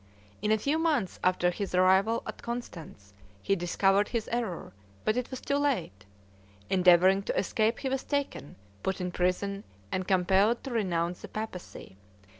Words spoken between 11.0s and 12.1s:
the papacy.